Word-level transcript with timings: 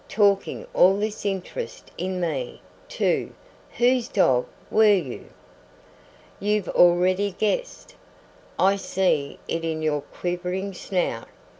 "Talking 0.09 0.65
all 0.73 0.97
this 0.97 1.27
interest 1.27 1.91
in 1.95 2.19
me, 2.19 2.59
too. 2.89 3.35
Whose 3.77 4.07
dog 4.07 4.47
were 4.71 4.95
you?" 4.95 5.25
"You've 6.39 6.69
already 6.69 7.33
guessed. 7.37 7.93
I 8.57 8.77
see 8.77 9.37
it 9.47 9.63
in 9.63 9.83
your 9.83 10.01
quivering 10.01 10.73
snout. 10.73 11.27